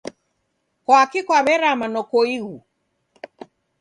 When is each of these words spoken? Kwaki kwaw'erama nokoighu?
Kwaki 0.85 1.19
kwaw'erama 1.27 1.85
nokoighu? 1.93 2.53